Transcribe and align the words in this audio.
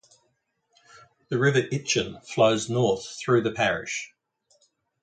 The 1.29 1.37
River 1.37 1.61
Itchen 1.71 2.25
flows 2.25 2.67
north 2.71 3.05
through 3.19 3.41
the 3.41 3.51
parish. 3.51 4.15